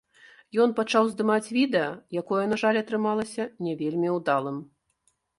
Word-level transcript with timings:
Ён 0.63 0.69
пачаў 0.77 1.09
здымаць 1.09 1.51
відэа, 1.57 1.89
якое, 2.21 2.45
на 2.53 2.57
жаль, 2.61 2.79
атрымалася 2.81 3.45
не 3.67 3.73
вельмі 3.83 4.09
ўдалым. 4.17 4.57